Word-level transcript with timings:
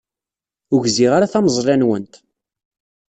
Ur 0.75 0.81
gziɣ 0.87 1.11
ara 1.13 1.31
tameẓla-nwent. 1.31 2.13